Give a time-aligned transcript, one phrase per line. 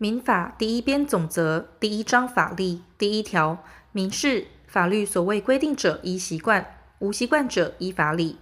[0.00, 6.64] 民法第一编总则第一章法例第一条：民事法律所谓规定者依习惯，
[7.00, 8.36] 无习惯者依法理。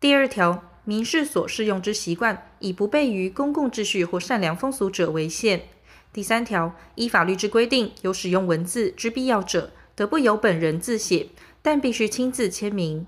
[0.00, 5.64] 第二条：民事所适用之习惯，以不悖于公共秩序或善良风俗者为限。
[6.10, 11.28] 第三条：依法律之规定，有使用文字之必要者，得不由本人自写，
[11.60, 13.06] 但必须亲自签名。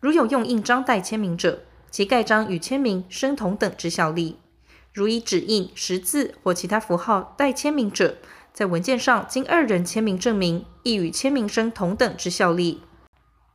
[0.00, 4.38] 如有用印章代签名者，其盖章与签名生同等之效力。
[4.94, 8.18] 如以指印、识字或其他符号代签名者，
[8.52, 12.80] 在文件上经二人签名证明，亦与签名生同等之效力。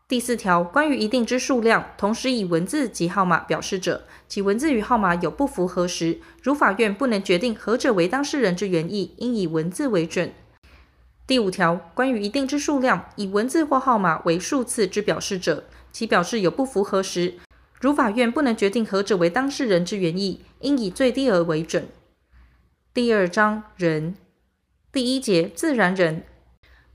[0.06, 10.34] 第四条，关于一定之数量，同时以文字及号码表示者，其文字与号码有不符合时，如法院不能决定何者为当事人之原意，应以文字为准。
[11.26, 15.64] 第五条，关于一定之数量，以文字或号码为数次之表示者，
[15.94, 17.36] 其表示有不符合时，
[17.80, 21.88] 如法院不能决定何者为当事人之原意，应以最低额为准。
[22.94, 24.16] 第二章人，
[24.92, 26.24] 第一节自然人。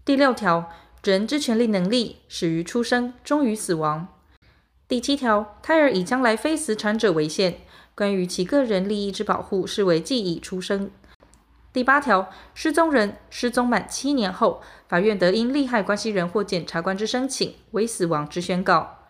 [0.05, 0.71] 第六条
[1.03, 4.09] 人之权利能力始于出生，终于死亡。
[4.87, 7.61] 第七条胎儿以将来非死产者为限，
[7.95, 10.91] 关于其个人利益之保护，视为既已出生。
[11.73, 19.04] 第八条失踪人失踪满七年后，法院得因利害关系人或检察官之申请为死亡之宣告。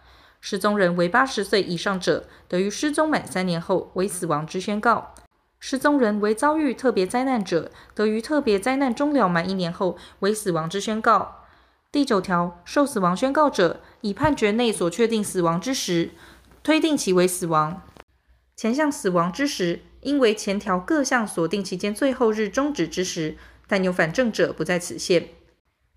[0.47, 5.15] 失踪人为八十岁以上者，得于失踪满三年后为死亡之宣告；
[5.59, 11.47] 失踪人为遭遇特别灾难者，得于特别灾难终了满一年后为死亡之宣告。
[11.91, 16.11] 第九条，受死亡宣告者，以判决内所确定死亡之时，
[16.63, 17.81] 推定其为死亡。
[18.55, 25.31] 前项死亡之时，应为前条各项所定期间最后日终止之时，但有反证者不在此限。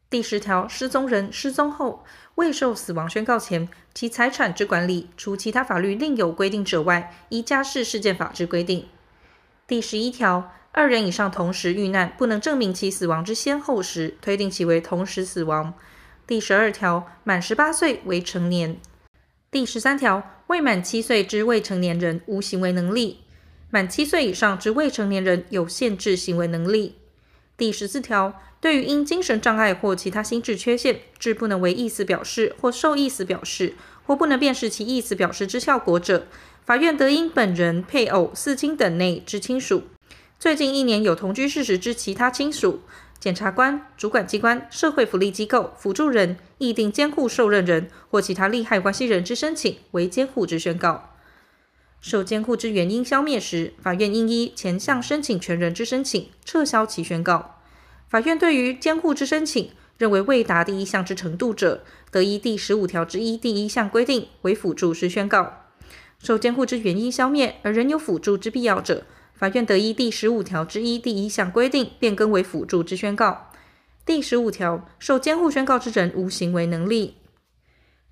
[0.09, 2.05] 第十条，失踪人失踪后
[2.35, 8.87] 未受死亡宣告前，其财产之管理，除其他法律另有规定者外，依家事事件法之规定。
[9.67, 15.73] 第十一条，二人以上同时遇难，不能证明其死亡之先后时，推定其为同时死亡。
[16.25, 18.77] 第十二条，满十八岁为成年。
[19.51, 23.25] 第十三条，未满七岁之未成年人无行为能力，
[23.69, 26.95] 满七岁以上之未成年人有限制行为能力。
[27.57, 28.39] 第十四条。
[28.59, 36.25] 对于因精神障碍或其他心智缺陷，致不能为意思表示或受意思表示，或不能辨识其意思表示之效果者，
[36.65, 39.83] 法院得因本人、配偶、四亲等内之亲属，
[40.39, 42.81] 最近一年有同居事实之其他亲属，
[43.19, 51.13] 检察官、主管机关、社会福利机构、辅助人、意定监护受任人或其他利害关系人之申请为监护之宣告。
[51.99, 57.55] 受监护之原因消灭时，法院应依前项申请权人之申请，撤销其宣告。
[58.07, 65.65] 法院对于监护之申请，认为未达第一项之程度者，得依第十五条之一第一项规定为辅助之宣告。
[66.19, 73.51] 受监护之原因消灭而仍有辅助之必要者，法院得依第十五条之一第一项规定变更为辅助之宣告。
[74.05, 77.17] 第十五条，受监护宣告之人无行为能力。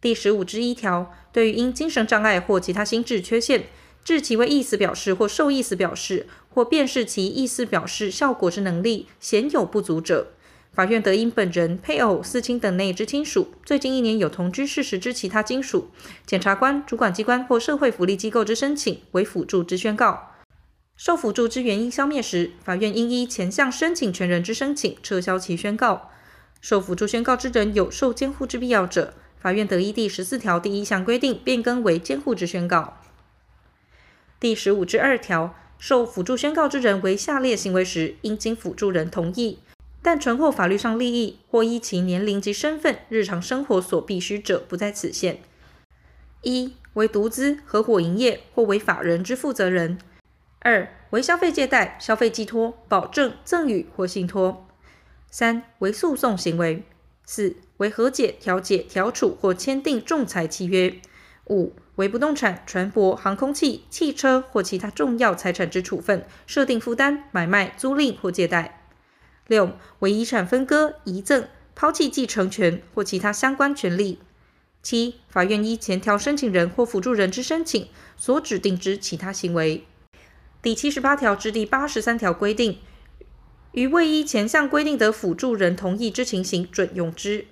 [0.05, 3.63] 第十五之一条，对于因精神障碍或其他心智缺陷，
[4.03, 10.27] 致其为意思表示或受意思表示，或辨识其意思表示效果之能力显有不足者，
[10.71, 15.89] 法院得因本人、配偶、四亲等内之亲属，最近一年有同居事实之其他亲属，
[16.23, 20.33] 检察官、主管机关或社会福利机构之申请为辅助之宣告。
[20.95, 26.11] 受辅助之原因消灭时，法院应依前项申请权人之申请撤销其宣告。
[26.61, 32.97] 受辅助宣告之人有受监护之必要者，法院得依第十四条第一项规定变更为监护之宣告。
[34.39, 39.59] 第十五至二条，受辅助宣告之人为下列行为时，应经辅助人同意，
[40.01, 45.39] 但纯获法律上利益或依其年龄及身份、日常生活所必须者，不在此限。
[46.41, 49.97] 一、为独资、合伙营业或为法人之负责人；
[50.59, 54.67] 二、为消费借贷、消费寄托、保证、赠与或信托；
[55.31, 56.83] 三、为诉讼行为；
[57.25, 61.01] 四、为和解、调解、调处或签订仲裁契约；
[61.49, 68.79] 五、为不动产、船舶、航空器、汽车或其他重要财产之处分、设定负担、买卖、租赁或借贷；
[69.47, 74.19] 六、为遗产分割、遗赠、抛弃继承权或其他相关权利；
[74.81, 79.83] 七、法院依前条申请人或辅助人之申请所指定之其他行为。
[80.61, 82.79] 第七十八条至第八十三条规定，
[83.73, 87.45] 于未依前项规定的辅助人同意之情形，准用之。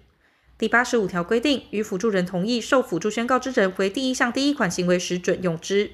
[0.58, 5.92] 第八十五条规定，与辅助人同意受辅助宣告之人为第一项第一款行为时，准用之。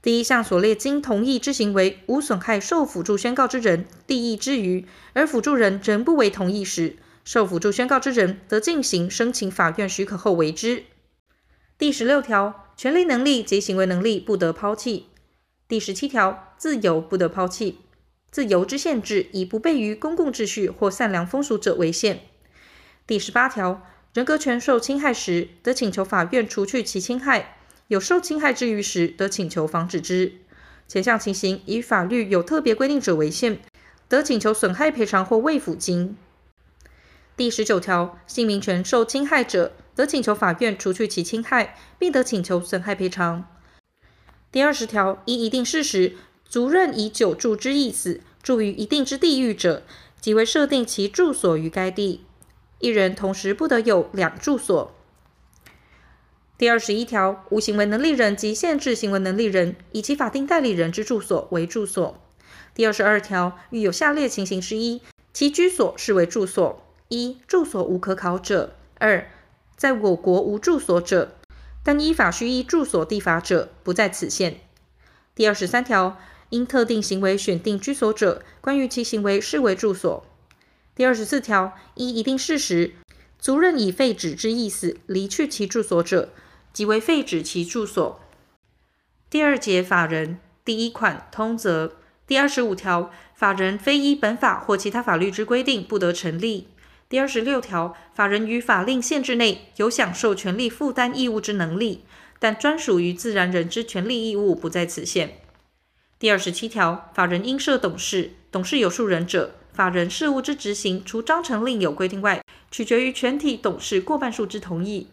[0.00, 10.84] 第一项所列经同意之行为，无损害受辅助宣告之人利益之余，而辅助人仍不为同意时，受辅助宣告之人得进行申请法院许可后为之。
[11.78, 15.06] 第十六条，权利能力及行为能力不得抛弃。
[15.68, 17.78] 第十七条，自由不得抛弃。
[18.30, 22.20] 自由之限制，以不悖于公共秩序或善良风俗者为限。
[23.12, 23.82] 第十八条，
[24.14, 27.42] 人格权受侵害时，得请求法院除去其侵害；
[27.88, 30.32] 有受侵害之虞时，得请求防止之。
[30.88, 33.60] 前项情形以法律有特别规定者为限，
[34.08, 36.16] 得请求损害赔偿或慰抚金。
[37.36, 43.46] 第十九条，姓名权受侵害者，得请求法院除去其侵害，并得请求损害赔偿。
[44.50, 46.14] 第二十条，依一定事实，
[46.46, 49.82] 足认以久住之意思，住于一定之地域者，
[50.18, 52.22] 即为设定其住所于该地。
[52.82, 54.92] 一人同时不得有两住所。
[56.58, 62.20] 第二十一条，无行为能力人及限制行为能力人以其法定代理人之住所为住所。
[62.74, 65.00] 第二十二条，遇有下列情形之一，
[65.32, 69.30] 其居所视为住所：一、住所无可考者；二、
[69.76, 71.36] 在我国无住所者，
[71.84, 74.56] 但依法须依住所地法者，不在此限。
[75.36, 76.18] 第二十三条。
[76.50, 80.26] 因特定行为选定居所者，关于其行为视为住所。
[80.94, 82.92] 第二十四条，一一定事实，
[83.38, 86.28] 足认以废止之意思离去其住所者，
[86.72, 88.20] 即为废止其住所。
[89.30, 91.96] 第二节法人第一款通则
[92.26, 96.68] 第二十五条，法人非依本法或其他法律之规定，不得成立。
[97.08, 102.04] 第二十六条，法人于法令限制内有享受权利负担义务之能力，
[102.38, 105.38] 但专属于自然人之权利义务不在此限。
[106.18, 115.08] 第二十七条，法人应设董事，董事有数人者，法人事务之执行，除章程另有规定外，取决于全体董事过半数之同意。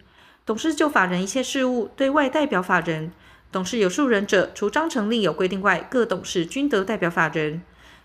[0.45, 3.11] 董事就法人一切事务对外代表法人。
[3.51, 7.61] 董事有数人者，除章程另有规定外，各董事均得代表法人。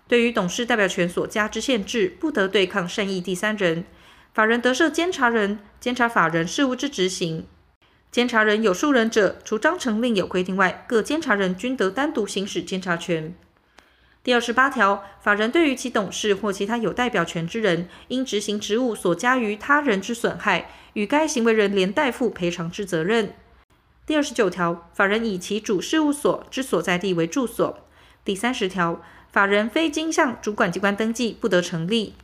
[0.07, 3.83] 对于董事代表权所加之限制，不得对抗善意第三人。
[4.33, 7.45] 法人得设监察人，监察法人事务之执行。
[8.11, 13.35] 监察人有数人者，除章程另有规定外，各监察人均得单独行使监察权。
[14.25, 23.35] 第二十八条，法人对于其董事或其他有代表权之人，因执行职务所加于他人之损害，与该行为人连带负赔偿之责任。
[24.03, 27.77] 第二十九条，法人以其主事务所之所在地为住所。
[28.23, 28.99] 第三十条，
[29.31, 32.15] 法人非经向主管机关登记，不得成立。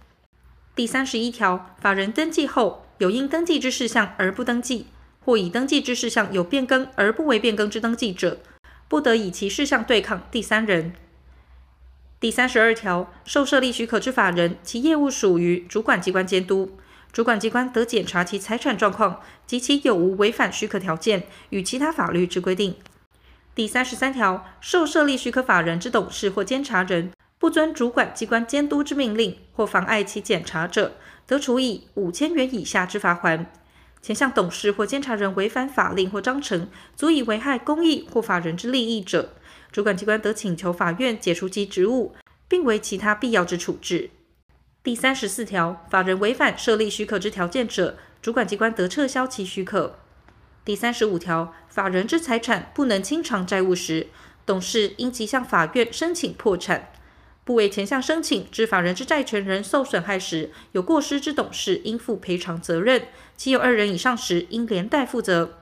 [0.73, 4.87] 第三十一条，法人登记后，有因登记之事项而不登记。
[5.23, 8.39] 或已登记之事项有变更而不为变更之登记者，
[8.87, 10.93] 不得以其事项对抗第三人。
[12.21, 16.77] 第三十二条，受设立许可之法人，其业务属于主管机关监督，
[17.11, 22.75] 主管机关得检查其财产状况及其有无违反许可条件与其他法律之规定。
[23.55, 33.47] 第三十三条，受设立许可法人之董事或监察人，不遵主管机关监督之命令或妨碍其检查者，得处以五千元以下之罚锾。
[33.99, 39.33] 前项董事或监察人违反法令或章程，足以危害公益或法人之利益者，
[39.71, 42.13] 主管机关得请求法院解除其职务，
[42.47, 44.09] 并为其他必要之处置。
[44.83, 49.99] 第三十四条，法人违反设立许可之条件者，主管机关得撤销其许可。
[50.65, 54.07] 第三十五条，法人之财产不能清偿债务时，
[54.45, 56.91] 董事应即向法院申请破产。
[57.43, 63.01] 不为前项申请致法人之债权人受损害时，有过失之董事应负赔偿责任；
[63.37, 65.60] 其有二人以上时，应连带负责。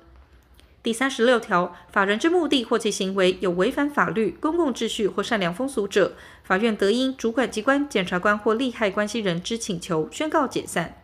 [0.82, 11.04] 第三十六条，法人之目的或其行为有违反法律、公共秩序或善良风俗者，法院得因主管机关、检察官或利害关系人之请求，宣告解散。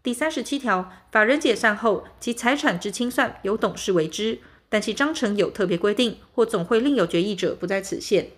[0.00, 4.38] 第三十七条，法人解散后，其财产之清算由董事为之，
[4.68, 8.28] 但其章程有特别规定或总会另有决议者，不在此限。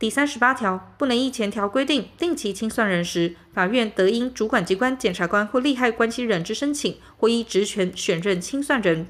[0.00, 9.06] 第三十八条，不能依前条规定定其清算人时，法院得因主管机关、检察官或利害关系人之申请，或依职权选任清算人。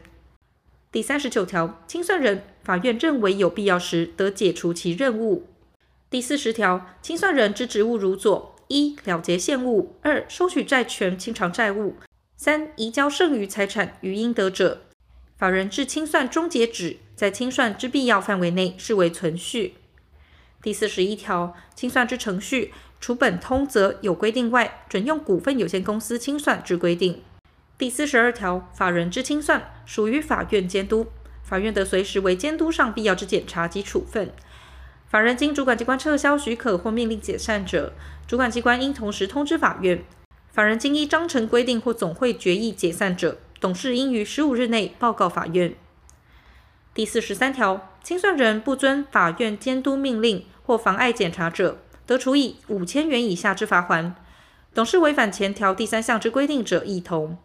[0.92, 5.46] 第三十九条，清算人法院认为有必要时，得解除其任务。
[6.10, 11.94] 第四十条，清算人之职务如左：一、了结现务；二、收取债权、清偿债务；
[12.36, 14.82] 三、移交剩余财产于应得者。
[15.38, 19.74] 法人至清算终结止，在清算之必要范围内，视为存续。
[20.60, 27.22] 第四十一条，清算之程序，除本通则有规定外，准用股份有限公司清算之规定。
[27.80, 31.06] 第四十二条，法人之清算属于法院监督，
[31.42, 34.30] 法院得随时为监督上必要之检查及处分。
[35.08, 37.94] 法人经主管机关撤销许可或命令解散者，
[38.26, 40.04] 主管机关应同时通知法院。
[40.52, 45.74] 法人经依章程规定或总会决议解散者，董事应于十五日内报告法院。
[46.92, 54.12] 第四十三条，清算人不遵法院监督命令或妨碍检查者，得处以五千元以下之罚锾。
[54.74, 57.38] 董事违反前条第三项之规定者，亦同。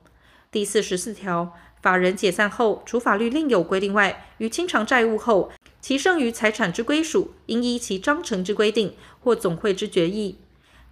[0.56, 10.38] 第四十四条，法人解散后，除法律另有规定外，于清偿债务后，其剩余财产之归属，应依其章程之规定或总会之决议。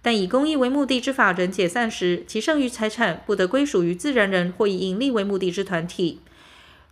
[0.02, 6.20] 但以公益为目的之法人解散时，其剩余财产不得归属于自然人或以营利为目的之团体。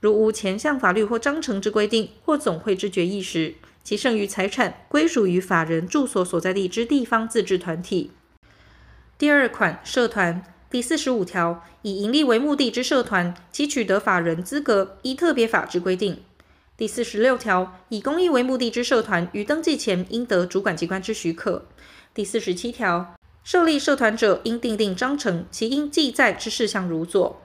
[0.01, 8.13] 如无前项法律或章程之规定或总会之决议时，其剩余财产归属于法人住所所在地之地方自治团体。
[9.19, 16.23] 第二款社团第四十五条，以营利为目的之社团，其取得法人资格依特别法之规定。
[16.79, 21.67] 第四十六条，以公益为目的之社团于登记前应得主管机关之许可。
[22.15, 23.15] 第四十七条，
[23.45, 27.43] 设立社团者应订定章程，其应记载之事项如左：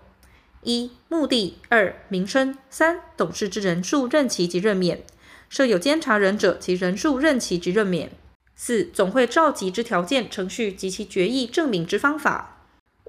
[0.64, 5.00] 一、目的；二、名称；三、董事之人数、任期及任免；
[5.50, 8.08] 设有监察人者，其人数、任期及任免；
[8.56, 12.57] 四、总会召集之条件、程序及其决议证明之方法；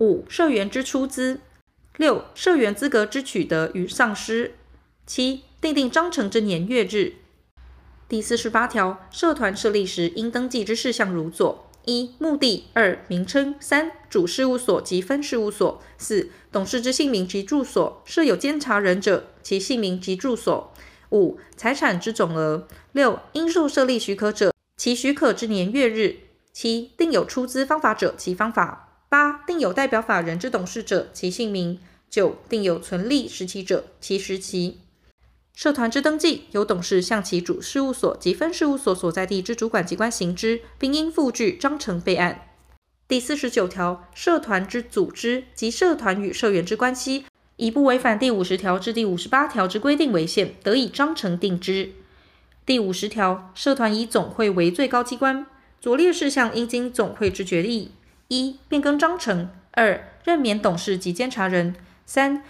[0.01, 1.39] 五、社员之出资；
[1.97, 4.53] 六、社员资格之取得与丧失；
[5.07, 7.15] 七、订定章程之年月日。
[8.09, 20.71] 第四十八条，社团设立时应登记之事项如左：一、目的；二、名称；三、主事务所及分事务所；四、董事之姓名及住所；设有监察人者，其姓名及住所；
[21.11, 26.19] 五、财产之总额；六、应受设立许可者，其许可之年月日；
[26.53, 31.79] 七、定有出资方法者，其方法；八、定有代表法人之董事者，其姓名；
[32.11, 34.81] 九、定有存立时期者，其时期。
[35.55, 42.49] 社团之登记，由董事向其主事务所及分事务所所在地之主管机关行之，并应附具章程备案。
[43.09, 47.25] 第四十九条，社团之组织及社团与社员之关系，
[47.57, 51.93] 以不违反第五十条至第五十八条之规定为限，得以章程定之。
[52.67, 55.47] 第五十条，社团以总会为最高机关，
[55.81, 57.93] 左列事项应经总会之决议：
[58.29, 61.73] 一、变更章程；二、任免董事及监察人；
[62.05, 62.45] 三、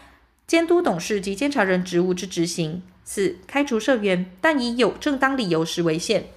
[0.44, 2.82] 监督董事及监察人职务之执行。
[3.04, 6.30] 四、开除社员，但以有正当理由时为限。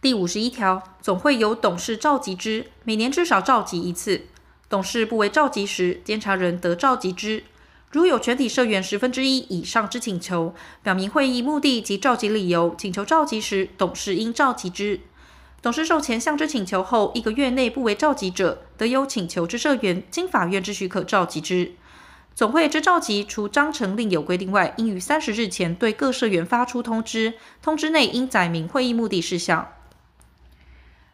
[0.00, 4.22] 第五十一条，总会由董事召集之，每年至少召集一次。
[4.68, 7.42] 董事不为召集时，监察人得召集之。
[7.90, 15.00] 如有全体社员十分之一以上之请求，表明会议目的及召集理由，请求召集时，董事应召集之。
[15.62, 21.72] 董事受前项之请求后一个月内不为召集者，得有请求之社员经法院之许可召集之。
[22.34, 29.70] 总会之召集，除章程另有规定外，应于三十日前对各社员发出通知，通知内应载明会议目的事项。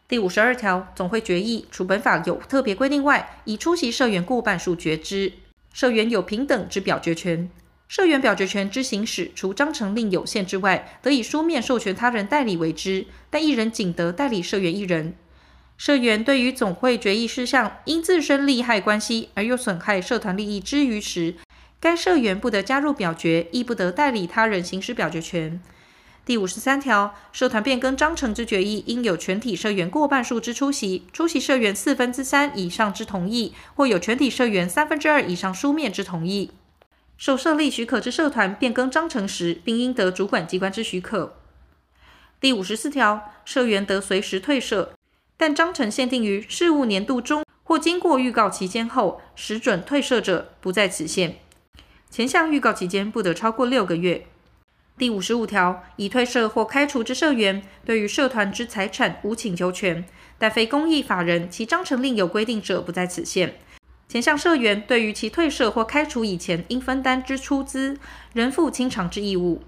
[0.07, 5.33] 第五十二条，总会决议，除本法有特别规定外，以出席社员过半数决之。
[5.73, 7.49] 社员有平等之表决权。
[7.87, 15.15] 社员表决权之行使，除章程另有限之外，得以书面授权他人代理为之，但一人仅得代理社员一人。
[15.77, 21.35] 社员对于总会决议事项因自身利害关系而又损害社团利益之余时，
[21.79, 25.61] 该社员不得加入表决，亦不得代理他人行使表决权。
[26.25, 36.51] 第五十三条，社团变更章程之决议，应有全体社员过半数之出席，出席社员四分之三以上之同意，或有全体社员三分之二以上书面之同意。
[37.17, 41.35] 受设立许可之社团变更章程时，并应得主管机关之许可。
[42.39, 44.93] 第五十四条，社员得随时退社。
[45.35, 51.39] 但章程限定于事务年度中或经过预告期间后，实准退社者，不在此限。
[52.09, 54.25] 前项预告期间不得超过六个月。
[54.97, 60.05] 第五十五条，已退社或开除之社员，对于社团之财产无请求权，
[60.39, 63.59] 但非公益法人，其章程另有规定者，不在此限。
[64.07, 67.99] 前项社员对于其退社或开除以前应分担之出资，
[68.33, 69.61] 仍负清偿之义务。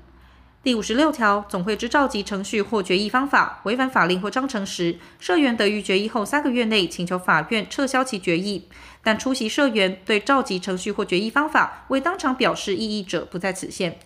[0.64, 8.68] 第五十六条，总会之召集程序或决议方法违反法令或章程时，社员得于决议后三个月内请求法院撤销其决议。
[9.04, 14.00] 但出席社员对召集程序或决议方法未当场表示异议者，不在此限。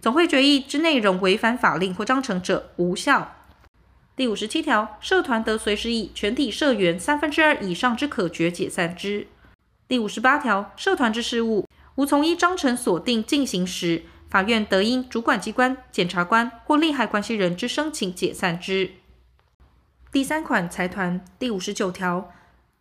[0.00, 3.36] 总会决议之内容违反法令或章程者，无效。
[4.14, 9.26] 第五十七条，社团得随时以全体社员三分之二以上之可决解散之。
[9.88, 18.90] 第五十八条，社团之事务无从依章程所定进行时，法院得因主管机关、检察官或利害关系人之申请解散之。
[20.12, 22.30] 第三款财团第五十九条，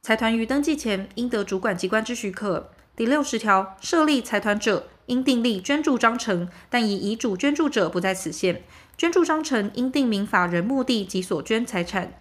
[0.01, 2.71] 财团于登记前应得主管机关之许可。
[2.97, 8.63] 第六十条，设立财团者应订立捐助章程，但以遗嘱捐助者不在此限。
[8.97, 12.19] 捐助章程应订明法人目的及所捐财产。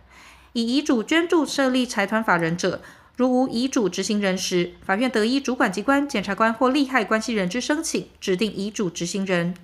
[0.52, 2.80] 以遗嘱捐助设立财团法人者，
[3.16, 9.54] 如无遗嘱执行人时，法院得依主管机关、检察官或利害关系人之申请，指定遗嘱执行人。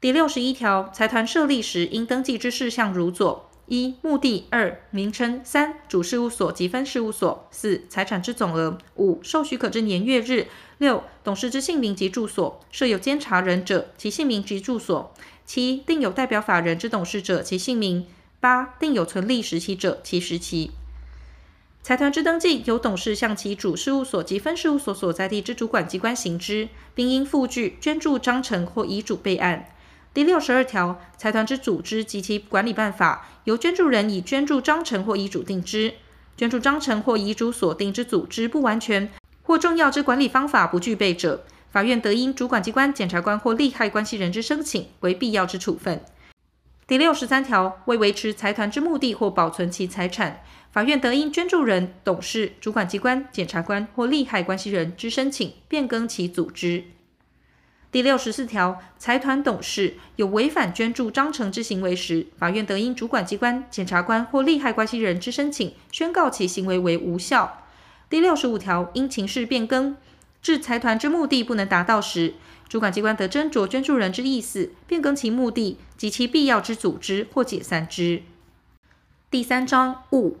[0.00, 10.46] 第六十一条，财团设立时应登记之事项如左：一、目的；二、名称；三、主事务所及分事务所；四、财产之总额；五、受许可之年月日；
[10.78, 15.10] 六、董事之姓名及住所；设有监察人者，其姓名及住所；
[15.44, 18.04] 七、定有代表法人之董事者，其姓名；
[18.38, 20.70] 八、定有存立时期者，其时期。
[21.84, 29.66] 财团之登记，由董事向其主事务所及分事务所所在地之主管机关行之，并应附具捐助章程或遗嘱备案。
[30.14, 35.94] 第六十二条，财团之组织及其管理办法，由捐助人以捐助章程或遗嘱定之。
[36.36, 39.10] 捐助章程或遗嘱所定之组织不完全
[39.42, 46.00] 或重要之管理方法不具备者，法院得因主管机关、检察官或利害关系人之申请，为必要之处分。
[46.86, 56.84] 第六十三条，为维持财团之目的或保存其财产，法院得因捐助人、董事、主管机关、检察官或利害关系人之申请，变更其组织。
[57.92, 67.64] 第六十四条，财团董事有违反捐助章程之行为时，法院得因主管机关、检察官或利害关系人之申请，宣告其行为为无效。
[68.10, 69.96] 第六十五条，因情势变更，
[70.42, 72.34] 致财团之目的不能达到时，
[72.72, 78.22] 主管机关得斟酌捐助人之意思，变更其目的及其必要之组织或解散之。
[79.30, 80.38] 第三章物。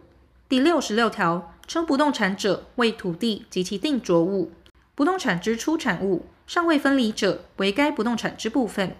[0.48, 4.50] 第六十六条，称不动产者，为土地及其定着物。
[4.94, 6.24] 不动产之出产物。
[6.46, 8.96] 尚未分离者，为该不动产之部分。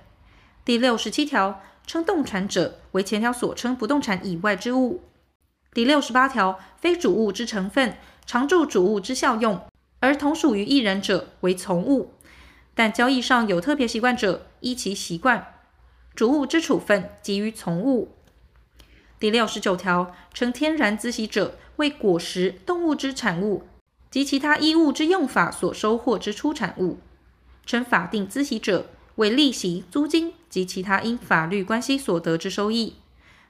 [0.62, 5.00] 第六十七条，称动产者，为前条所称不动产以外之物。
[5.72, 7.96] 第六十八条，非主物之成分，
[8.26, 9.58] 常助主物之效用，
[10.00, 12.12] 而同属于一人者，为从物。
[12.74, 15.46] 但交易上有特别习惯者，依其习惯。
[16.14, 18.12] 主物之处分，即于从物。
[19.18, 23.64] 第六十九条，称天然孳息者，为果实、动物之产物
[24.10, 26.98] 及其他衣物之用法所收获之出产物。
[27.64, 32.96] 称法定孳息者，为利息、租金及其他因法律关系所得之收益。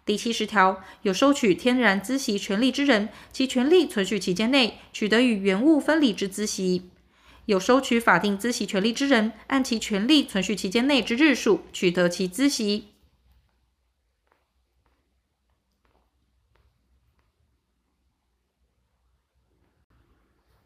[0.04, 6.82] 第七十条，有收取天然孳息权利之人，其权利存续期间内，取得与原物分离之孳息；
[7.46, 12.88] 有收取法定孳息权利之人，按其权利存续期间内之日数，取得其孳息。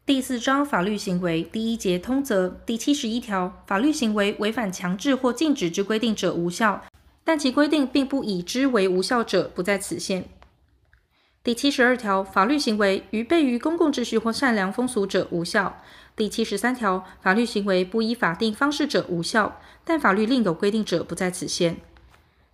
[0.05, 6.85] 第四章法律行为第一节通则第七十一条，法律行为违反强制或禁止之规定者无效，
[7.25, 10.29] 但其规定并不以之为无效者不在此限。
[11.47, 15.81] 第七十二条，法律行为于悖于公共秩序或善良风俗者无效。
[16.13, 21.77] 第七十三条，法律行为不依法定方式者无效，但法律另有规定者不在此限。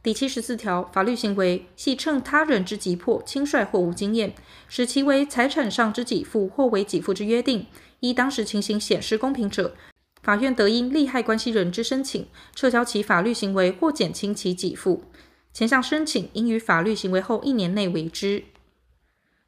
[0.03, 4.36] 第七十四条，法律行为系乘他人之急迫、轻率或无经验，
[4.67, 7.65] 使其为财产上之给付或为给付之约定，
[8.01, 9.73] 依当时情形显失公平者，
[10.21, 15.06] 法院得因利害关系人之申请，撤销其法律行为或减轻其给付。
[15.51, 18.43] 前项申请应于法律行为后一年内为之。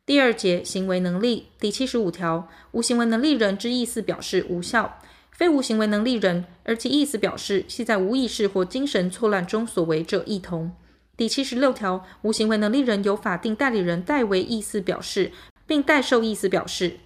[0.05, 4.99] 第二节行为能力第七十五条，无行为能力人之意思表示无效。
[5.31, 10.71] 非无行为能力人，而其意思表示系在无意识或精神错乱中所为者，亦同。
[11.17, 15.31] 第七十六条，无行为能力人由法定代理人代为意思表示，
[15.65, 16.97] 并代受意思表示。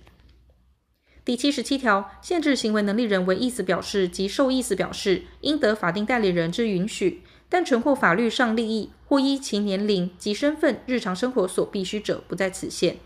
[1.24, 12.98] 第七十七条，限制行为能力人为意思表示及受意思表示，应得法定代理人之允许，但纯获法律上利益或依其年龄及身份、日常生活所必须者，不在此限。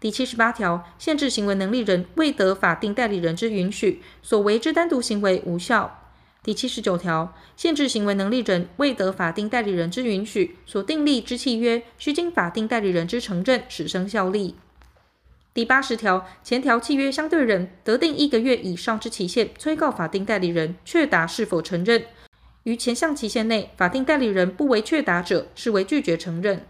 [0.00, 6.00] 第七十八条，限制行为能力人未得法定代理人之允许，所为之单独行为无效。
[6.42, 14.54] 第七十九条，限制行为能力人未得法定代理人之允许，所订立之契约，须经法定代理人之承认，始生效力。
[15.52, 22.06] 第八十条，前条契约相对人得定一个月以上之期限，催告法定代理人确答是否承认。
[22.64, 26.66] 于前项期限内，法定代理人不为确答者，视为拒绝承认。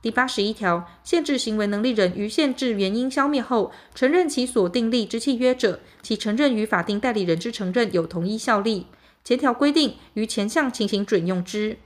[0.00, 8.86] 第八十一条，限制行为能力人于限制原因消灭后，承认其所订立之契约者，其承认与法定代理人之承认有同一效力。
[9.24, 11.78] 前条规定于前项情形准用之。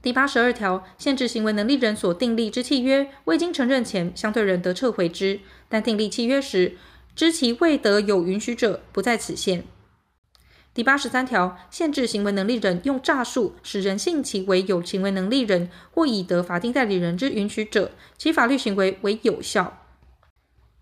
[0.00, 6.76] 第八十二条，限制行为能力人所订立之契约未经承认前，相对人得撤回之，但订立契约时
[7.14, 9.64] 知其未得有允许者，不在此限。
[10.74, 19.84] 第八十三条，限制行为能力人用诈术使人信其为有行为能力人或已得法定代理人之允许者，其法律行为为有效。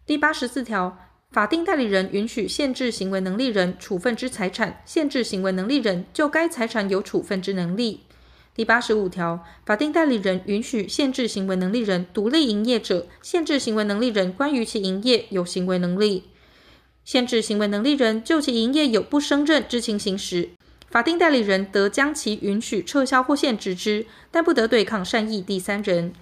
[0.07, 0.97] 第八十四条，
[1.33, 8.03] 法定代理人允许限制行为能力人处分之财产，限制行为能力人就该财产有处分之能力。
[8.55, 16.25] 第八十五条，法定代理人允许限制行为能力人独立营业者，限制行为能力人关于其营业有行为能力。
[17.05, 20.51] 限制行为能力人就其营业有不胜任之情形时，
[20.89, 26.13] 法定代理人得将其允许撤销或限制之，但不得对抗善意第三人。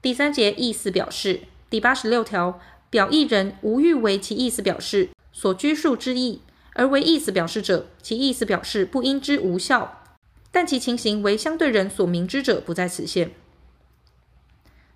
[0.00, 6.40] 第三节意思表示第八十六条，表意人无欲为其意思表示所拘束之意，
[6.74, 10.04] 而为意思表示者，其意思表示不应之无效，
[10.50, 13.32] 但其情形为相对人所明知者，不在此限。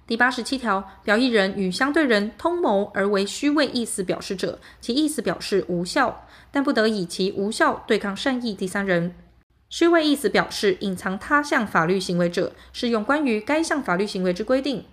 [0.04, 9.14] 第八十七条，表意人与相对人通谋而为虚伪意思表示者，其意思表示无效，但不得以其无效对抗善意第三人。
[9.70, 14.84] 虚伪意思表示隐藏他项法律行为者，适用关于该项法律行为之规定。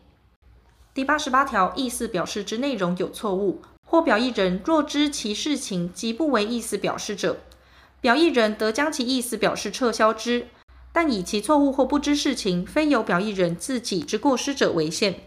[0.94, 7.42] 第八十八条，意思表示之内容有错误，或表意人若知其事情即不为意思表示者，
[8.00, 10.48] 表意人得将其意思表示撤销之。
[10.92, 15.22] 但以其错误或不知事情非由表意人自己之过失者为限。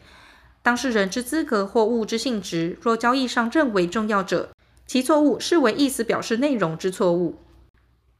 [0.63, 4.51] 当事人之资格或物之性质，若交易上认为重要者，
[4.87, 7.37] 其错误视为意思表示内容之错误。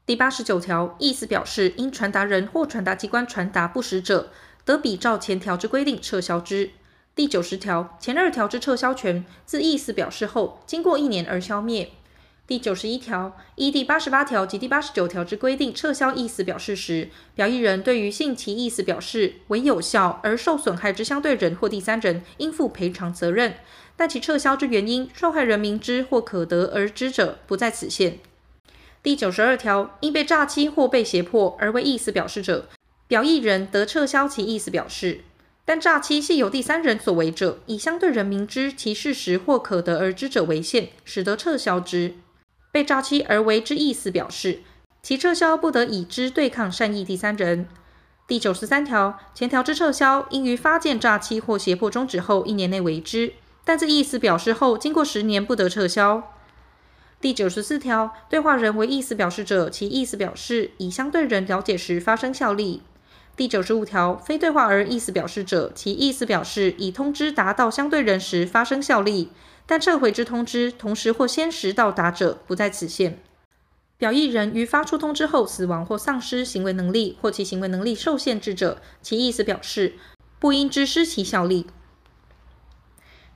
[0.05, 4.29] 第八十九条，意思表示因传达人或传达机关传达不实者，
[4.65, 6.71] 得比照前条之规定撤销之。
[7.15, 11.91] 第九十条，前二条之撤销权自意思表示后，经过一年而消灭。
[12.45, 23.55] 第九十一条，依第八十八条及第八十九条之规定撤销意思表示时，表意人对于信其意思表示为有效而受损害之相对人或第三人，应负赔偿责任。
[23.95, 28.19] 但其撤销之原因，受害人明知或可得而知者，不在此限。
[29.01, 32.67] 第九十二条，因被诈欺或被胁迫而为意思表示者，
[33.07, 35.21] 表意人得撤销其意思表示。
[35.63, 42.15] 但诈欺系由第三人所为者，以相对人明知其事实或可得而知者为限，使得撤销之。
[42.73, 44.61] 被诈欺而为之意思表示，
[45.03, 47.67] 其撤销不得以之对抗善意第三人。
[48.27, 53.33] 第九十三条，前条之撤销，应于发现诈欺或胁迫终止后一年内为之，
[53.63, 56.33] 但这意思表示后经过十年不得撤销。
[57.21, 62.81] 第九十四条，对话人为意思表示者，其意思表示以相对人了解时发生效力。
[63.35, 69.29] 第九十五条，非对话而意思表示者，其意思表示以通知达到相对人时发生效力。
[69.65, 73.19] 但撤回之通知同时或先时到达者，不在此限。
[73.97, 79.93] 表意人于发出通知后死亡或丧失行为能力，或其行为能力受限制者，其意思表示
[80.39, 81.67] 不因之失其效力。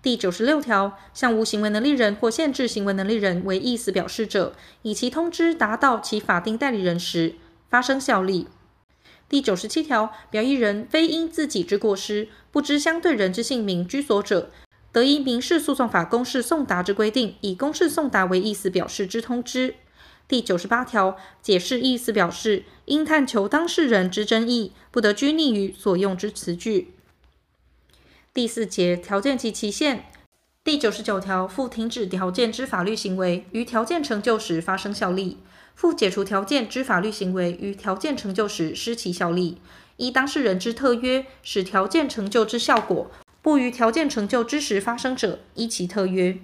[0.02, 7.36] 第九十六条，向无行为能力人或限制行为能力人为意思表示者，以其通知达到其法定代理人时
[7.70, 8.48] 发生效力。
[9.30, 14.50] 第九十七条，表意人非因自己之过失不知相对人之姓名、居所者。
[14.98, 19.76] 得依民事诉讼法公示送达之规定，以公示送达为意思表示之通知。
[20.28, 26.96] 第九十八条，解释意思表示，应探求当事人之争议，不得拘泥于所用之词句。
[28.34, 30.06] 第四节条件及期限。
[30.64, 35.38] 第九十九条，附停止条件之法律行为，于条件成就时发生效力；
[35.76, 39.62] 附解除条件之法律行为，于条件成就时失其效力。
[39.98, 43.12] 依当事人之特约，使条件成就之效果。
[43.48, 46.38] 不于条件成就之时发生者，依其特约。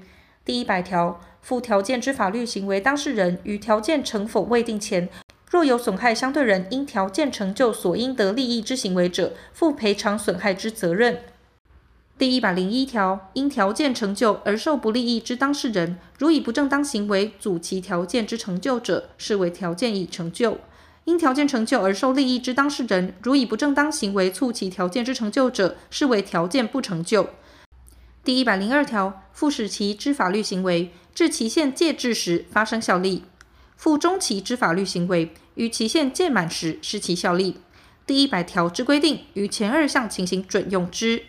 [0.46, 5.10] 第一百条，附条件之法律行为当事人于条件成否未定前，
[5.52, 11.20] 若有损害相对人因条件成就所应得利益之行为者，负赔偿损害之责任。
[12.18, 20.60] 第一百零一条，因条件成就而受不利益之当事人，如以不正当行为阻其条件之成就者，视为条件已成就。
[21.06, 27.30] 因条件成就而受利益之当事人，如以不正当行为促其条件之成就者，视为条件不成就。
[28.24, 33.24] 第一百零二条，附使其之法律行为，至期限届至时发生效力；
[33.76, 37.58] 附终期之法律行为，于期限届满时失其效力。
[38.08, 41.24] 第一百条之规定，于前二项情形准用之。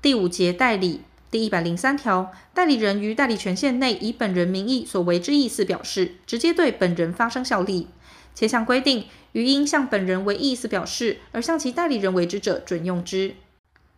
[0.00, 1.00] 第五节代理。
[1.30, 7.88] 第一百零三条，代理人于代理权限内以本人名义所为之意思表示，直接对本人发生效力。
[8.34, 13.34] 前项规定，于因向本人为意思表示而向其代理人为之者，准用之。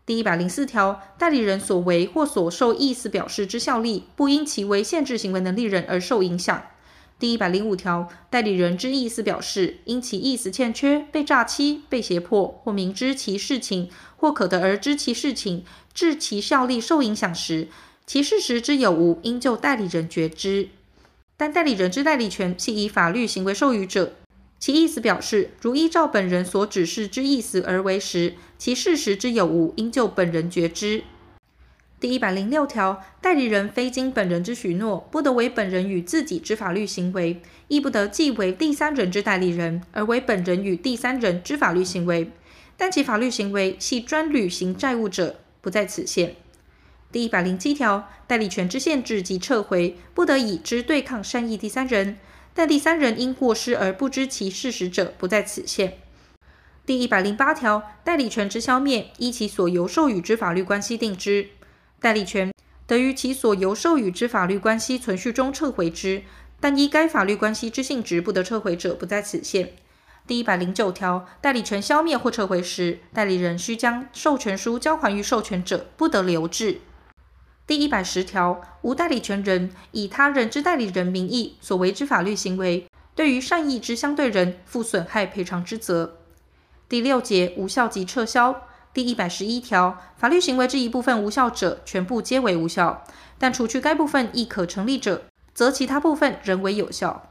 [0.04, 6.62] 第一百零四条，代理人所为或所受意思表示之效力，不因其为限制行为能力人而受影响。
[7.18, 17.68] 第一百零五条，代理人之意思表示，因其意思欠缺、被诈欺、被胁迫，或明知其事情，或可得而知其事情，致其效力受影响时，
[18.06, 20.68] 其事实之有无，应就代理人决之。
[21.38, 24.12] 但代理人之代理权系以法律行为授予者。
[24.58, 31.04] 其意思表示，如依照本人所指示之意思而为时，其事实之有无，应就本人决之。
[31.98, 42.30] 第一百零六条，代理人非经本人之许诺，不得为本人与自己之法律行为，亦不得既为第三人之代理人，而为本人与第三人之法律行为。
[42.76, 46.36] 但其法律行为系专履行债务者，不在此限。
[47.10, 52.18] 第一百零七条，代理权之限制及撤回，不得以之对抗善意第三人。
[52.56, 55.98] 但第三人因过失而不知其事实者，不在此限。
[56.86, 61.50] 第一百零八条，代理权之消灭，依其所由授予之法律关系定之。
[62.00, 62.50] 代理权
[62.86, 66.22] 得于其所由授予之法律关系存续中撤回之，
[66.58, 69.74] 但依该法律关系之性质不得撤回者，不在此限。
[70.26, 76.80] 第一百零九条，代理权消灭或撤回时，代理人须将授权书交还于授权者，不得留置。
[77.66, 86.18] 第一百十条，无代理权人以他人之代理人名义所为之法律行为，对于善意之相对人负损害赔偿之责。
[86.88, 88.62] 第六节无效及撤销。
[88.94, 93.02] 第一百十一条，法律行为之一部分无效者，全部皆为无效；
[93.36, 97.30] 但除去该部分亦可成立者，则其他部分仍为有效。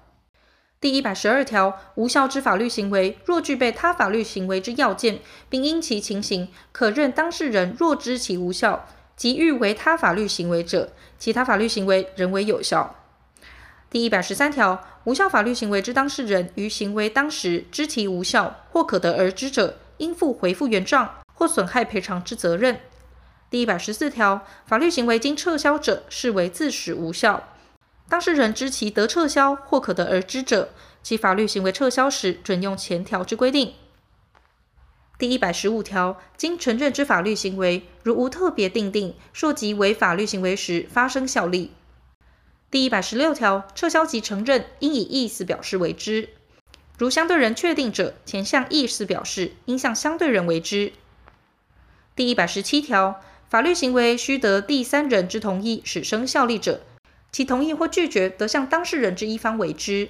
[0.82, 8.86] 第一百十二条，无效之法律行为，若具备他法律行为之要件，并因其情形可认当事人若知其无效，
[9.16, 12.96] 即欲为他法律行为者，其他法律行为仍为有效。
[13.90, 22.80] 第一百十三条，无效法律行为之当事人于行为当时知其无效或可得而知者，应负回复原状或损害赔偿之责任。
[23.50, 27.48] 第一百十四条，法律行为经撤销者，视为自始无效。
[28.10, 30.70] 当事人知其得撤销或可得而知者，
[31.02, 33.74] 其法律行为撤销时准用前条之规定。
[35.18, 41.72] 第一百十五条，经承认之法律行为，如无特别订定，溯及为法律行为时发生效力。
[42.70, 46.28] 第一百十六条，撤销及承认应以意思表示为之，
[46.98, 50.92] 如相对人确定者，前项意思表示应向相对人为之。
[52.14, 56.82] 第一百十七条，法律行为须得第三人之同意始生效力者，
[57.32, 60.10] 其同意或拒绝得向当事人之一方为之。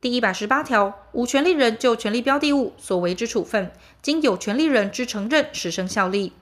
[0.00, 6.32] 第一百十八条，无权利人就权利标的物所为之处分，经有权利人之承认始生效力。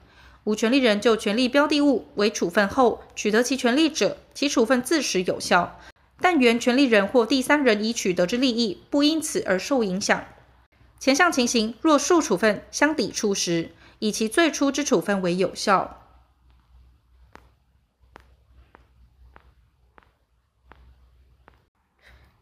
[0.43, 5.79] 无权利人就权利标的物为处分后取得其权利者，其处分自始有效，
[6.21, 10.23] 但原权利人或第三人已取得之利益不因此而受影响。
[10.99, 16.06] 前项情形若数处分相抵触时，以其最初之处分为有效。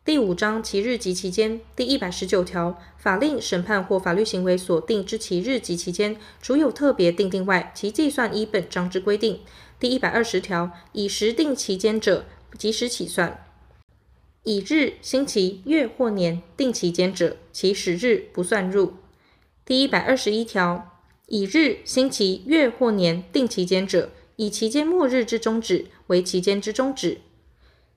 [0.06, 9.40] 第五章其日及期间第一百十九条，法令、审判或法律行为所定之其日及期间，除有特别定定外，其计算依本章之规定。
[9.80, 13.32] 第一百二十条，以时定期间者，即时起算；
[14.44, 18.94] 以日、星期、月或年定期间者，其始日不算入。
[19.66, 27.22] 第一百二十一条，以日、星期、月或年定期间者，以期间末日之终止为期间之终止。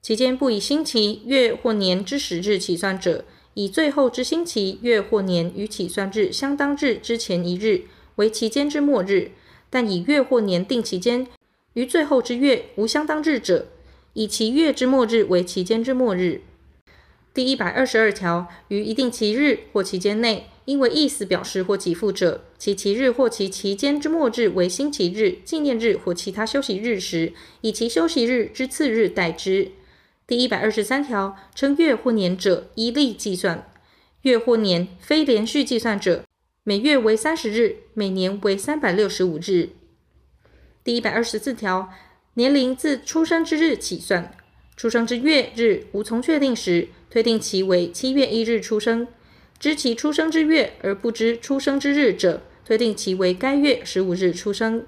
[0.01, 7.83] 期间不以星期、月或年之始日起算者，以最后之星期、月或年与起算日相当日之前一日
[8.15, 9.31] 为期间之末日；
[9.69, 11.27] 但以月或年定期间，
[11.75, 13.67] 于最后之月无相当日者，
[14.15, 16.41] 以其月之末日为期间之末日。
[17.35, 29.73] 第一百二十二条，于一定期日或期间内，因为意思表示或给付者，其期日或其期间之末日为星期日、纪念日或其他休息日时，以其休息日之次日代之。
[30.29, 33.61] 第一百二十三条，称月或年者，依例计算；
[34.21, 36.23] 月或年非连续计算者，
[36.65, 39.71] 每月为三十日，每年为三百六十五日。
[40.85, 41.89] 第一百二十四条，
[42.35, 44.37] 年龄自出生之日起算，
[44.77, 49.07] 出生之月日无从确定时，推定其为七月一日出生；
[49.59, 54.85] 知其出生之月而不知出生之日者，推定其为该月十五日出生。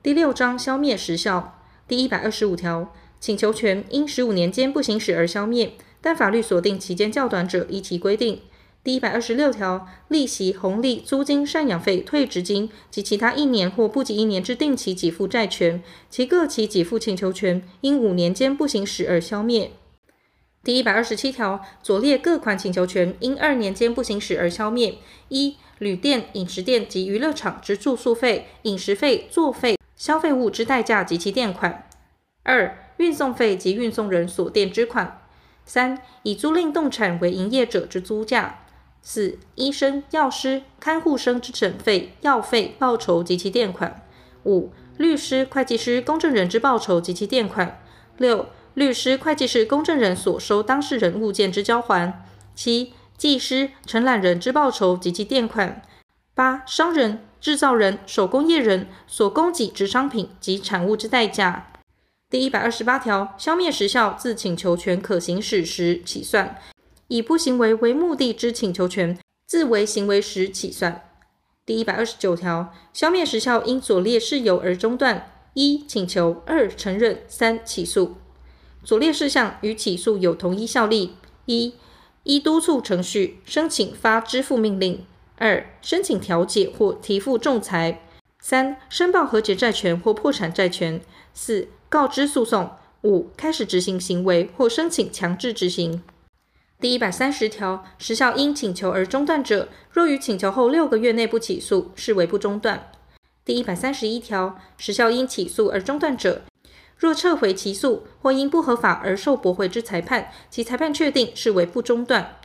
[0.00, 1.56] 第六章消灭时效。
[1.88, 2.94] 第一百二十五条。
[3.20, 8.40] 请求权因十五年间不行使而消灭，但法律锁定期间较短者，依其规定。
[8.82, 19.72] 第一百二十六条，利息、红利、租金、赡养费、退职金及其他一年或不及一年之定期给付债权，其各期给付请求权因五年间不行使而消灭。
[20.64, 24.94] 第一百二十七条，左列各款请求权因二年间不行使而消灭：
[25.28, 31.84] 一、旅店、饮食店及娱乐场之住宿费、饮食费、作费、消费物之代价及其垫款；
[32.42, 35.22] 二、运送费及运送人所垫之款；
[35.64, 38.58] 三、以租赁动产为营业者之租价；
[39.00, 43.90] 四、医生、药师、看护生之诊费、药费、报酬及其垫款；
[44.44, 47.78] 五、律师、会计师、公证人之报酬及其垫款；
[48.18, 52.12] 六、律师、会计师、公证人所收当事人物件之交还；
[52.54, 55.80] 七、技师、承揽人之报酬及其垫款；
[56.34, 61.69] 八、商人、制造人、手工业人所供给之商品及产物之代价。
[62.30, 66.56] 第一百二十八条，消灭时效自请求权可行使时起算，
[67.08, 71.10] 以不行为为目的之请求权自为行为时起算。
[71.66, 78.14] 第一百二十九条，消灭时效因左列事由而中断：一、请求；二、承认；三、起诉。
[78.84, 81.16] 左列事项与起诉有同一效力，
[81.46, 81.74] 一、
[82.22, 84.98] 依督促程序申请发支付命令；
[85.36, 87.98] 二、申请调解或提付仲裁；
[88.38, 91.00] 三、申报和解债权或破产债权；
[91.34, 96.04] 四、告知诉讼；五、开始执行行为或申请强制执行。
[96.78, 102.92] 第一百三十条，时效因请求而中断者，若于请求后六个月内不起诉，视为不中断。
[103.44, 106.42] 第一百三十一条，时效因起诉而中断者，
[106.96, 112.36] 若撤回起诉或因不合法而受驳回之裁判，其裁判确定，视为不中断。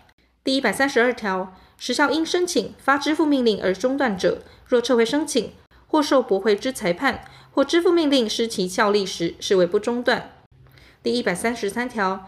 [0.43, 5.51] 第一百三十二条，时效因申请发支付命令而中断者，若撤回申请
[5.85, 7.23] 或受驳回之裁判，
[7.55, 10.33] 或支付命令失其效力时，视为不中断。
[11.01, 12.27] 第一百三十三条。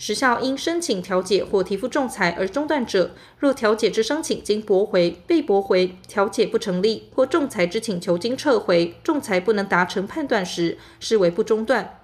[0.00, 3.10] 时效因申请调解或提付仲裁而中断者，
[3.40, 11.98] 若调解之申请经驳回、被驳回、调解不成立，或仲裁之请求经撤回、仲裁不能达成判断时，视为不中断。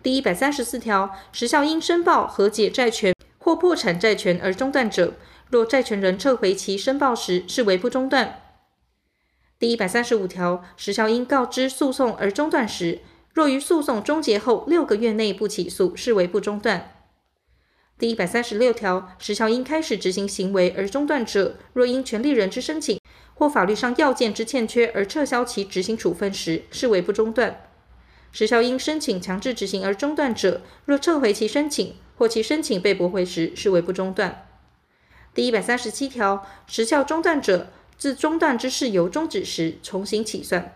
[0.00, 5.14] 第一百三十四条，时效因申报和解债权或破产债权而中断者，
[5.50, 8.43] 若债权人撤回其申报时，视为不中断。
[9.64, 13.00] 第一百三十五条，时效因告知诉讼而中断时，
[13.32, 16.92] 若于诉讼终结后六个月内不起诉，视为不中断。
[17.98, 23.00] 第一百三十六条，时效因开始执行行为而中断者，若因权利人之申请
[23.32, 27.62] 或法律上要件之欠缺而撤销其执行处分时，视为不中断。
[28.32, 34.46] 时效因申请强制执行而中断者，若撤回其申请或其申请被驳回时，视为不中断。
[35.32, 40.74] 第一百三十七条，时效中断者，自中断之事由终止时重新起算。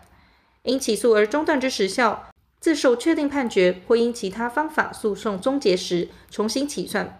[0.63, 2.25] 因起诉而中断之时效。
[2.61, 7.17] 自受确定判决或因其他方法诉讼终结时重新起算，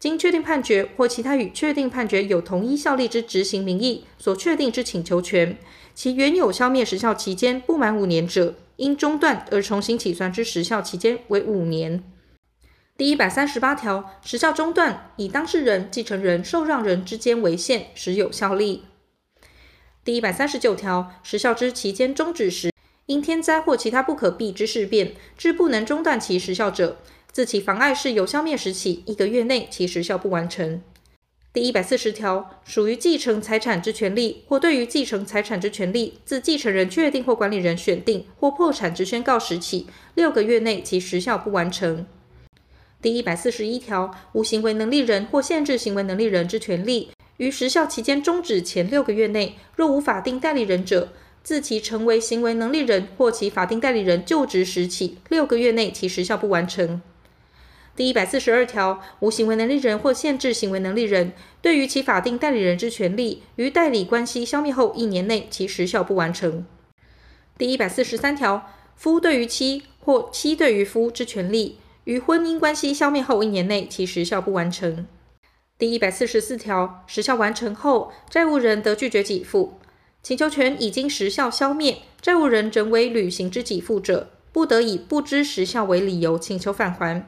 [0.00, 5.58] 经确定判决或其他与确定判决有同一效力之执行名义所确定之请求权，
[5.94, 12.02] 其原有消灭时效期间不满五年者，因中断而重新起算之时效期间为五年。
[12.96, 18.84] 第一百三十八条，时效中断以当事人、继承人、受让人之间为限，时有效力。
[20.08, 22.72] 第一百三十九条，时效之期间终止时。
[23.04, 26.96] 因天灾或其他不可避之事变，致不能中断其时效者，
[27.30, 30.80] 自其妨碍事由消灭时起一个月内，其时效不完成。
[31.52, 42.06] 第一百四十条，属于继承财产之权利或对于继承财产之权利，自继承人确定或管理人选定或破产之宣告时起六个月内，其时效不完成。
[43.02, 57.00] 第一百四十一条，无行为能力人或限制行为能力人之权利，于时效期间终止前六个月内，若无法定代理人者，自其成为行为能力人或其法定代理人就职时起六个月内，其时效不完成。
[57.94, 66.66] 第一百四十二条，无行为能力人或限制行为能力人对于其法定代理人之权利，于代理关系消灭后一年内，其时效不完成。
[67.56, 75.06] 第一百四十三条，夫对于妻或妻对于夫之权利，于婚姻关系消灭后一年内，其时效不完成。
[75.78, 79.74] 第一百四十四条，时效完成后，债务人得拒绝给付。
[80.24, 87.24] 请求权已经时效消灭，债务人仍为履行之给付者，不得以不知时效为理由请求返还。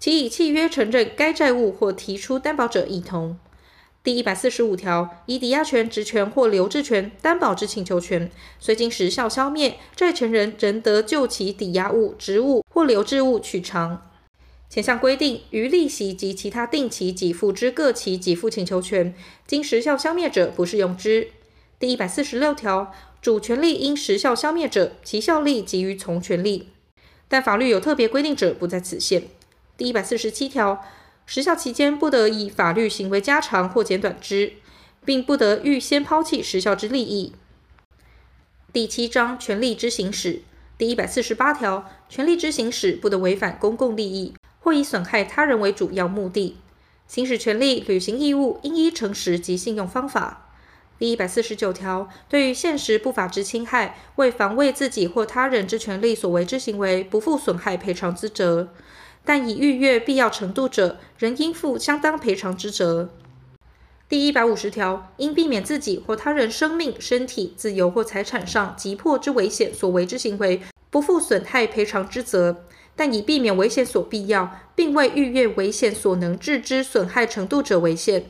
[0.00, 3.38] 其以契约承认该债务或提出担保者亦同。
[4.02, 8.28] 第一百四十五条，以抵押权、质权或留置权担保之请求权，
[8.58, 14.10] 虽经时效消灭，债权人仍得就其抵押物、质物或留置物取偿。
[14.74, 19.14] 前项规定，于利息及其他定期给付之各期给付请求权，
[19.46, 21.28] 经时效消灭者，不适用之。
[21.78, 26.70] 第一百四十六条，主权利因时效消灭者，其效力及于从权利，
[27.28, 29.28] 但法律有特别规定者，不在此限。
[29.76, 30.84] 第一百四十七条，
[31.24, 34.54] 时效期间不得以法律行为加长或减短之，
[35.04, 37.32] 并不得预先抛弃时效之利益。
[38.72, 40.42] 第七章权利之行使
[40.76, 44.34] 第一百四十八条，权利之行使不得违反公共利益，
[44.64, 46.56] 或以损害他人为主要目的。
[47.06, 50.48] 行使权利、履行义务，应依诚实及信用方法。
[50.98, 58.70] 第一百四十九条，对于现实不法之侵害，为防卫自己或他人之权利所为之行为，不负损害赔偿之责，
[59.22, 63.10] 但已逾越必要程度者，仍应负相当赔偿之责。
[64.08, 72.64] 第一百五十条，应避免自己或他人生命、身体、自由或财产上急迫之危险所为之行为，不负损害赔偿之责，
[72.96, 78.26] 但以避免危险所必要，并未逾越危险所能致之损害程度者为限。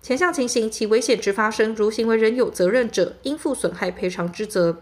[0.00, 4.78] 前项情形，其危险之发生，如行为人有责任者，应负损害赔偿之责。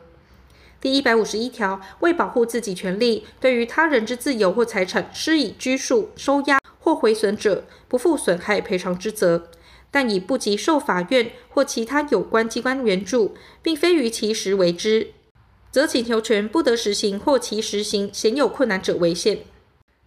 [0.78, 9.48] 第一百五十一条，为保护自己权利，对于他人之自由或财产施以拘束、收押或毁损者，不负损害赔偿之责，
[9.90, 15.12] 但以不及受法院或其他有关机关援助，并非于其时为之，
[15.76, 19.40] 则请求权不得实行或其实行鲜有困难者为限。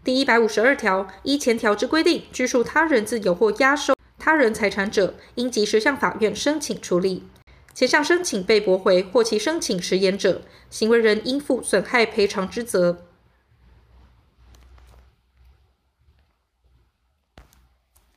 [0.03, 7.21] 第一百五十二条，依前条之规定，拘束他人自由或押收他人财产者，应及时向法院申请处理。
[7.75, 10.41] 且向申请被驳回或其申请迟延者，
[10.71, 13.05] 行为人应负损害赔偿之责。